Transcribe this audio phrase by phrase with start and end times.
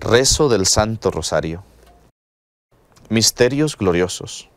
[0.00, 1.62] Rezo del Santo Rosario.
[3.10, 4.48] Misterios gloriosos.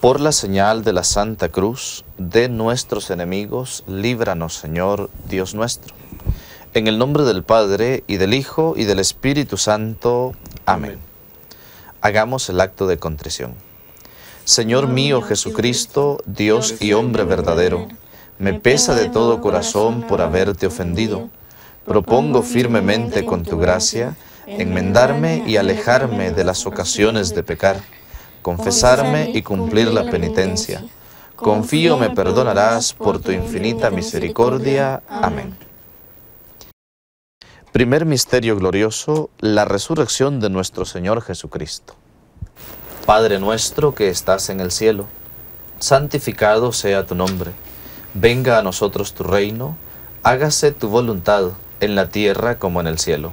[0.00, 5.94] Por la señal de la Santa Cruz de nuestros enemigos, líbranos, Señor, Dios nuestro.
[6.74, 10.32] En el nombre del Padre, y del Hijo, y del Espíritu Santo.
[10.66, 10.98] Amén.
[12.00, 13.54] Hagamos el acto de contrición.
[14.44, 17.86] Señor mío Jesucristo, Dios y hombre verdadero,
[18.40, 21.30] me pesa de todo corazón por haberte ofendido
[21.84, 24.16] propongo firmemente con tu gracia
[24.46, 27.76] enmendarme y alejarme de las ocasiones de pecar,
[28.42, 30.84] confesarme y cumplir la penitencia.
[31.36, 35.02] Confío me perdonarás por tu infinita misericordia.
[35.08, 35.56] Amén.
[37.72, 41.96] Primer misterio glorioso, la resurrección de nuestro Señor Jesucristo.
[43.04, 45.06] Padre nuestro que estás en el cielo,
[45.80, 47.50] santificado sea tu nombre.
[48.14, 49.76] Venga a nosotros tu reino,
[50.22, 53.32] hágase tu voluntad en la tierra como en el cielo.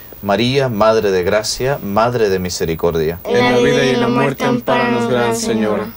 [0.21, 3.19] María, Madre de Gracia, Madre de Misericordia.
[3.23, 5.93] En la vida y en la muerte, amparanos, Gran Señora.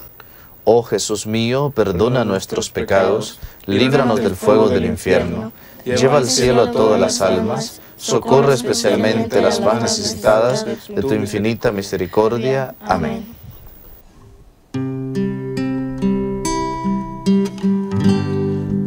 [0.63, 5.51] Oh Jesús mío, perdona nuestros pecados, líbranos del fuego del infierno,
[5.85, 11.71] lleva al cielo a todas las almas, socorre especialmente las más necesitadas de tu infinita
[11.71, 12.73] misericordia.
[12.81, 13.35] Amén.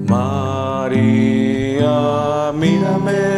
[0.09, 1.93] María,
[2.53, 3.38] mírame,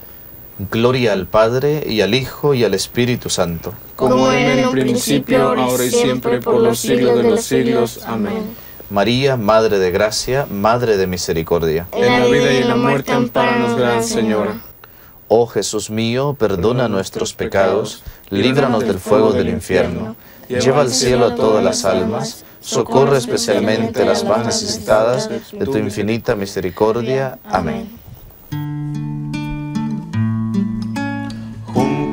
[0.69, 3.73] Gloria al Padre, y al Hijo, y al Espíritu Santo.
[3.95, 8.01] Como en el principio, ahora y siempre, por los siglos de los siglos.
[8.05, 8.43] Amén.
[8.89, 11.87] María, Madre de Gracia, Madre de Misericordia.
[11.93, 14.61] En la vida y en la muerte, amparanos, Gran Señora.
[15.29, 20.17] Oh Jesús mío, perdona nuestros pecados, líbranos del fuego del infierno,
[20.49, 25.77] lleva al cielo a todas las almas, socorre especialmente a las más necesitadas de tu
[25.77, 27.39] infinita misericordia.
[27.45, 28.00] Amén.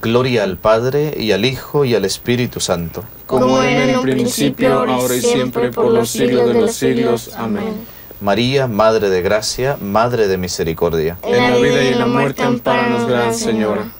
[0.00, 3.04] Gloria al Padre, y al Hijo, y al Espíritu Santo.
[3.26, 7.32] Como en el principio, ahora y siempre, por los siglos de los siglos.
[7.36, 7.86] Amén.
[8.20, 11.18] María, Madre de Gracia, Madre de Misericordia.
[11.22, 13.92] En la vida y en la muerte, amparanos, Gran Señora.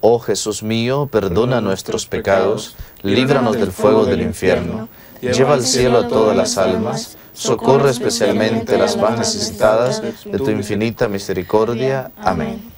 [0.00, 4.88] Oh Jesús mío, perdona nuestros pecados, líbranos del fuego del infierno,
[5.20, 11.08] lleva al cielo a todas las almas, socorre especialmente las más necesitadas de tu infinita
[11.08, 12.12] misericordia.
[12.18, 12.75] Amén.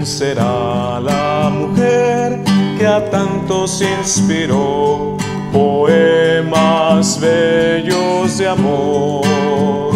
[0.00, 2.40] ¿Quién será la mujer
[2.78, 5.18] que a tantos inspiró
[5.52, 9.92] poemas bellos de amor?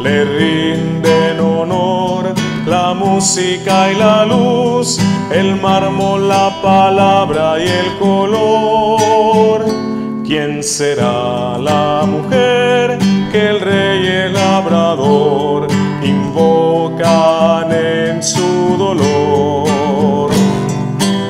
[0.00, 2.32] Le rinden honor
[2.66, 4.98] la música y la luz,
[5.30, 9.66] el mármol, la palabra y el color.
[10.24, 12.98] ¿Quién será la mujer
[13.30, 15.41] que el rey el labrador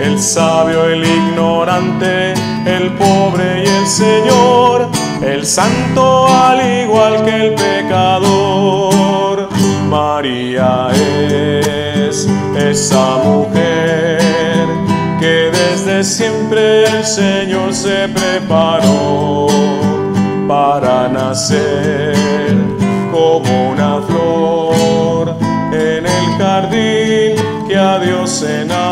[0.02, 2.34] El sabio, el ignorante,
[2.66, 4.88] el pobre y el Señor,
[5.22, 9.48] el santo al igual que el pecador.
[9.88, 14.66] María es esa mujer
[15.20, 19.46] que desde siempre el Señor se preparó
[20.48, 22.16] para nacer
[23.12, 25.36] como una flor
[25.72, 28.91] en el jardín que a Dios enamoró.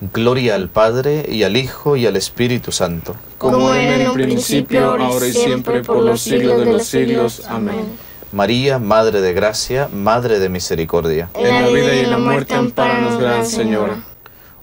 [0.00, 3.16] Gloria al Padre, y al Hijo, y al Espíritu Santo.
[3.38, 7.42] Como era en el principio, ahora y siempre, por los siglos de los siglos.
[7.48, 7.98] Amén.
[8.30, 11.30] María, Madre de Gracia, Madre de Misericordia.
[11.34, 14.04] En la vida y en la muerte, amparanos, Gran Señora.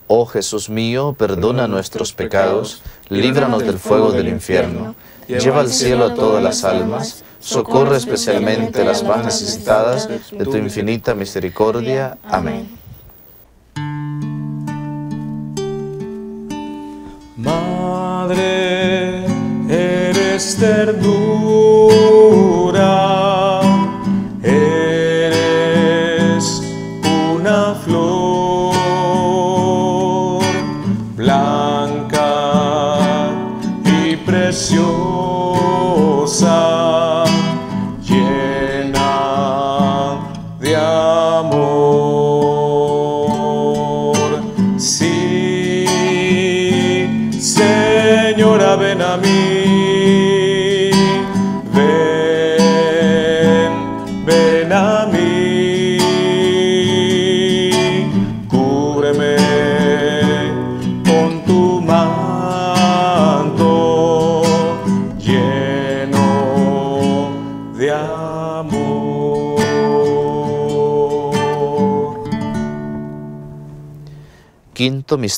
[0.07, 4.93] Oh Jesús mío, perdona nuestros pecados, líbranos del fuego del infierno,
[5.27, 10.57] lleva al cielo a todas las almas, socorre especialmente a las más necesitadas de tu
[10.57, 12.19] infinita misericordia.
[12.23, 12.84] Amén.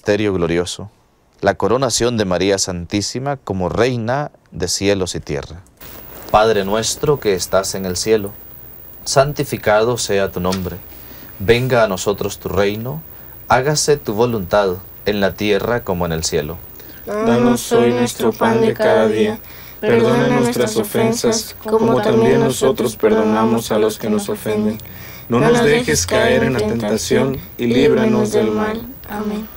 [0.07, 0.89] Misterio glorioso.
[1.41, 5.59] La coronación de María Santísima como Reina de cielos y tierra.
[6.31, 8.31] Padre nuestro que estás en el cielo,
[9.03, 10.77] santificado sea tu nombre.
[11.39, 13.01] Venga a nosotros tu reino,
[13.49, 16.57] hágase tu voluntad en la tierra como en el cielo.
[17.05, 19.41] Danos hoy nuestro pan de cada día.
[19.81, 24.77] Perdona nuestras ofensas, como también nosotros perdonamos a los que nos ofenden.
[25.27, 28.87] No nos dejes caer en la tentación y líbranos del mal.
[29.09, 29.56] Amén.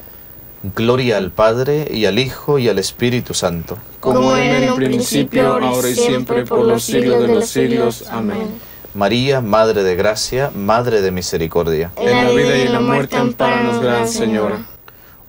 [0.75, 3.77] Gloria al Padre, y al Hijo, y al Espíritu Santo.
[3.99, 8.05] Como era en un principio, ahora y siempre, por los siglos de los siglos.
[8.09, 8.59] Amén.
[8.93, 11.91] María, Madre de Gracia, Madre de Misericordia.
[11.95, 14.65] En la vida y en la muerte, amparanos, Gran Señora.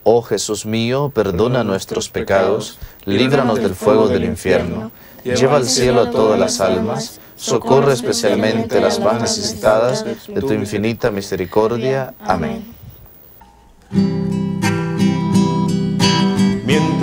[0.05, 4.91] Oh Jesús mío, perdona nuestros pecados, líbranos del fuego del infierno,
[5.23, 10.53] lleva al cielo a todas las almas, socorre especialmente a las más necesitadas de tu
[10.53, 12.15] infinita misericordia.
[12.21, 12.65] Amén.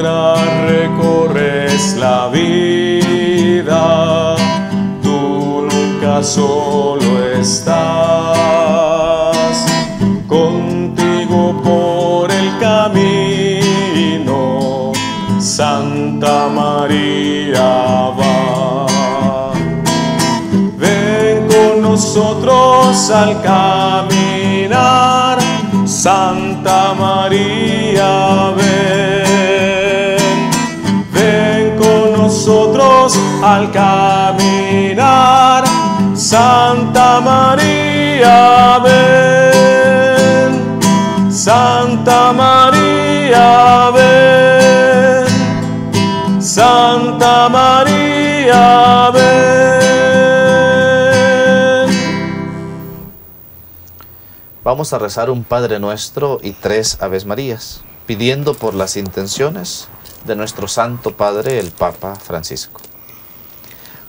[0.02, 3.78] Recorres la vida,
[5.04, 7.76] tú nunca solo estás.
[10.26, 13.74] Contigo por el camino,
[15.38, 19.52] Santa María va.
[20.78, 25.40] Ven con nosotros al caminar,
[25.86, 28.69] Santa María.
[33.44, 35.64] Al caminar,
[36.16, 40.80] Santa María, ven.
[41.32, 45.28] Santa María, ven.
[46.42, 49.30] Santa María, ven.
[54.64, 59.88] Vamos a rezar un Padre Nuestro y tres Aves Marías, pidiendo por las intenciones
[60.26, 62.82] de nuestro Santo Padre el Papa Francisco.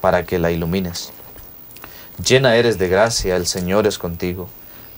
[0.00, 1.12] para que la ilumines.
[2.24, 4.48] Llena eres de gracia, el Señor es contigo.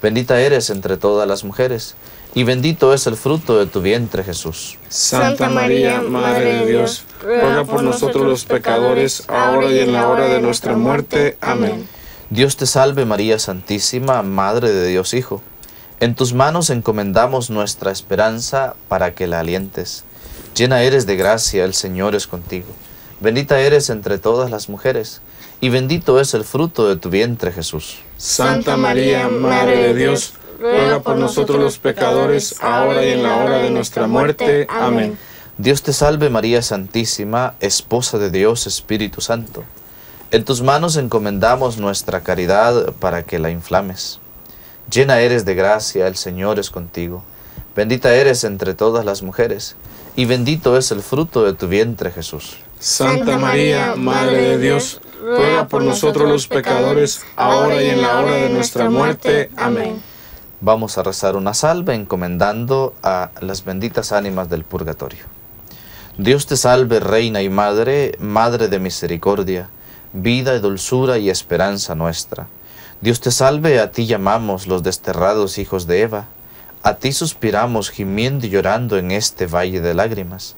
[0.02, 1.94] Bendita eres entre todas las mujeres,
[2.34, 4.78] y bendito es el fruto de tu vientre Jesús.
[4.88, 10.28] Santa María, Madre de Dios, ruega por nosotros los pecadores, ahora y en la hora
[10.28, 11.36] de nuestra muerte.
[11.40, 11.86] Amén.
[12.30, 15.42] Dios te salve María Santísima, Madre de Dios Hijo.
[15.98, 20.04] En tus manos encomendamos nuestra esperanza para que la alientes.
[20.54, 22.68] Llena eres de gracia, el Señor es contigo.
[23.20, 25.20] Bendita eres entre todas las mujeres,
[25.61, 27.98] y bendito es el fruto de tu vientre Jesús.
[28.16, 33.59] Santa María, Madre de Dios, ruega por nosotros los pecadores, ahora y en la hora
[33.59, 34.66] de nuestra muerte.
[34.70, 35.18] Amén.
[35.59, 39.64] Dios te salve María Santísima, Esposa de Dios Espíritu Santo.
[40.30, 44.18] En tus manos encomendamos nuestra caridad para que la inflames.
[44.90, 47.22] Llena eres de gracia, el Señor es contigo.
[47.76, 49.76] Bendita eres entre todas las mujeres,
[50.16, 52.56] y bendito es el fruto de tu vientre Jesús.
[52.80, 58.32] Santa María, Madre de Dios, ruega por nosotros los pecadores, ahora y en la hora
[58.36, 59.50] de nuestra muerte.
[59.54, 60.00] Amén.
[60.62, 65.24] Vamos a rezar una salve encomendando a las benditas ánimas del purgatorio.
[66.16, 69.68] Dios te salve, Reina y Madre, Madre de misericordia,
[70.14, 72.48] vida y dulzura y esperanza nuestra.
[73.02, 76.28] Dios te salve, a ti llamamos los desterrados hijos de Eva,
[76.82, 80.56] a ti suspiramos gimiendo y llorando en este valle de lágrimas.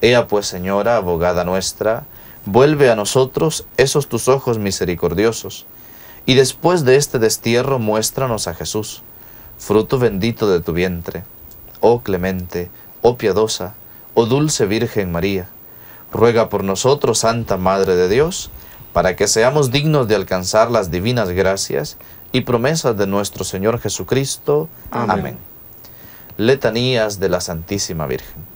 [0.00, 2.04] Ea pues, Señora, abogada nuestra,
[2.44, 5.66] vuelve a nosotros esos tus ojos misericordiosos,
[6.26, 9.02] y después de este destierro muéstranos a Jesús,
[9.58, 11.24] fruto bendito de tu vientre.
[11.80, 12.70] Oh clemente,
[13.02, 13.74] oh piadosa,
[14.14, 15.48] oh dulce Virgen María,
[16.12, 18.50] ruega por nosotros, Santa Madre de Dios,
[18.92, 21.96] para que seamos dignos de alcanzar las divinas gracias
[22.32, 24.68] y promesas de nuestro Señor Jesucristo.
[24.90, 25.10] Amén.
[25.10, 25.38] Amén.
[26.38, 28.55] Letanías de la Santísima Virgen.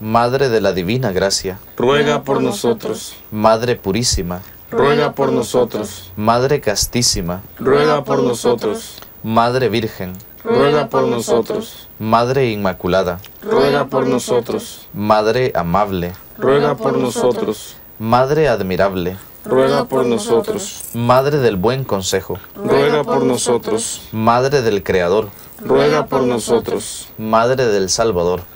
[0.00, 3.16] Madre de la Divina Gracia, Ruega por nosotros.
[3.30, 6.12] Madre Purísima, Ruega por nosotros.
[6.16, 8.96] Madre Castísima, Ruega por nosotros.
[9.22, 10.12] Madre Virgen,
[10.44, 11.88] Ruega por nosotros.
[11.98, 14.86] Madre Inmaculada, Ruega por nosotros.
[14.92, 17.76] Madre Amable, Ruega por nosotros.
[17.98, 20.82] Madre Admirable, ruega por nosotros.
[20.92, 24.02] Madre del buen consejo, Ruega por nosotros.
[24.12, 25.30] Madre del Creador,
[25.64, 27.08] Ruega por nosotros.
[27.16, 28.42] Madre del Salvador,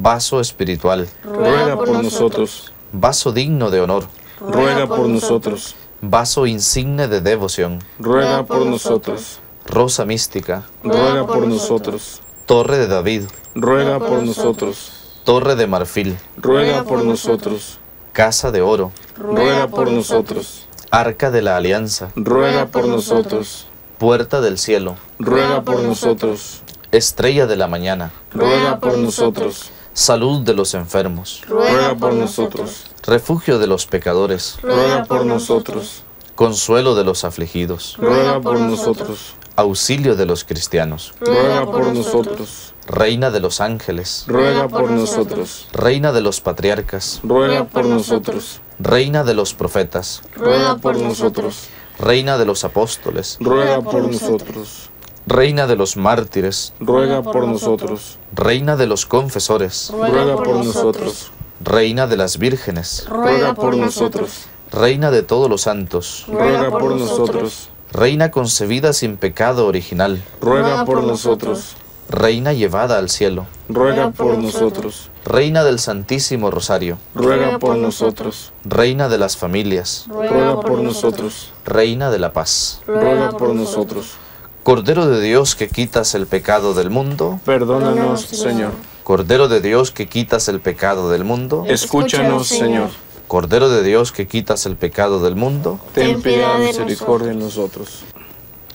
[0.00, 2.72] Vaso espiritual, Ruega por nosotros.
[2.92, 4.04] vaso digno de honor,
[4.40, 5.74] Ruega por nosotros.
[6.00, 9.40] vaso insigne de devoción, Ruega por nosotros.
[9.66, 12.22] rosa mística, Ruega por nosotros.
[12.46, 13.24] torre de David,
[13.54, 14.92] Ruega por nosotros.
[15.24, 17.78] torre de marfil, Ruega por nosotros.
[18.12, 20.66] casa de oro, Ruega por nosotros.
[20.90, 23.66] arca de la alianza, Ruega por nosotros.
[23.98, 26.62] puerta del cielo, Ruega por nosotros.
[26.90, 29.70] estrella de la mañana, Ruega por nosotros.
[29.94, 32.86] Salud de los enfermos, Ruega por nosotros.
[33.02, 36.02] refugio de los pecadores, Ruega por nosotros.
[36.34, 39.34] consuelo de los afligidos, Ruega por nosotros.
[39.56, 42.74] auxilio de los cristianos, Ruega por nosotros.
[42.86, 45.66] reina de los ángeles, Ruega por nosotros.
[45.72, 48.60] reina de los patriarcas, Ruega por nosotros.
[48.78, 51.68] reina de los profetas, Ruega por nosotros.
[51.98, 54.88] reina de los apóstoles, Ruega por nosotros.
[55.26, 58.18] Reina de los mártires, Ruega por nosotros.
[58.34, 61.30] reina de los confesores, Ruega por nosotros.
[61.60, 64.46] reina de las vírgenes, Ruega por nosotros.
[64.70, 67.68] reina de todos los santos, Ruega por nosotros.
[67.92, 71.76] reina concebida sin pecado original, Ruega por nosotros.
[72.08, 75.08] reina llevada al cielo, Ruega por nosotros.
[75.24, 78.52] reina del Santísimo Rosario, Ruega por nosotros.
[78.64, 81.52] reina de las familias, Ruega por nosotros.
[81.64, 82.80] reina de la paz.
[82.88, 84.16] Ruega por nosotros.
[84.62, 88.70] Cordero de Dios que quitas el pecado del mundo, Perdónanos, Señor.
[89.02, 92.90] Cordero de Dios que quitas el pecado del mundo, Escúchanos, Señor.
[93.26, 98.04] Cordero de Dios que quitas el pecado del mundo, Ten piedad y misericordia de nosotros.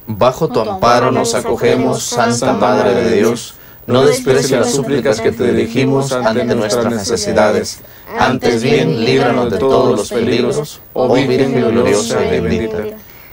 [0.07, 3.53] bajo tu amparo nos acogemos, Santa Madre de Dios.
[3.85, 7.79] No desprecies las súplicas que te dirigimos ante nuestras necesidades.
[8.19, 12.83] Antes bien, líbranos de todos los peligros, oh Virgen gloriosa y bendita.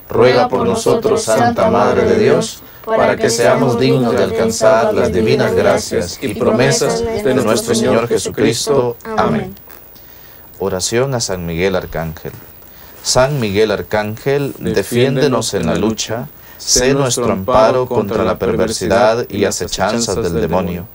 [0.08, 5.54] Ruega por nosotros, Santa Madre de Dios, para que seamos dignos de alcanzar las divinas
[5.54, 8.96] gracias y promesas de nuestro Señor Jesucristo.
[9.16, 9.54] Amén.
[10.58, 12.32] Oración a San Miguel Arcángel.
[13.02, 20.16] San Miguel Arcángel, defiéndenos en la lucha, sé nuestro amparo contra la perversidad y acechanzas
[20.16, 20.86] del demonio.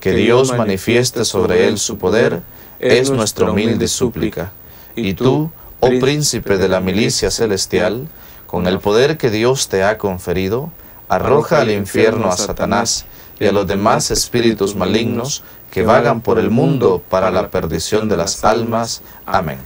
[0.00, 2.42] Que Dios manifieste sobre él su poder,
[2.78, 4.52] es nuestra humilde súplica.
[4.96, 8.08] Y tú, oh príncipe de la milicia celestial,
[8.54, 10.70] con el poder que Dios te ha conferido,
[11.08, 13.04] arroja al infierno a Satanás
[13.40, 18.16] y a los demás espíritus malignos que vagan por el mundo para la perdición de
[18.16, 19.02] las almas.
[19.26, 19.58] Amén.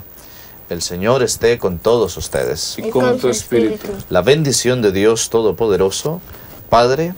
[0.71, 2.79] El Señor esté con todos ustedes.
[2.79, 3.89] Y con tu espíritu.
[4.09, 6.23] La bendición de Dios Todopoderoso,
[6.71, 7.13] Padre,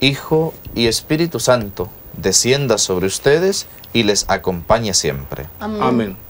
[0.00, 5.46] Hijo y Espíritu Santo, descienda sobre ustedes y les acompañe siempre.
[5.58, 6.18] Amén.
[6.18, 6.27] El